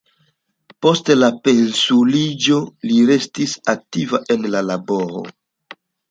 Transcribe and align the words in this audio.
Post 0.83 1.09
la 1.23 1.27
pensiuliĝo 1.47 2.57
li 2.91 2.97
restis 3.09 3.53
aktiva 3.73 4.21
en 4.37 4.47
la 4.55 4.63
laboro. 4.71 5.23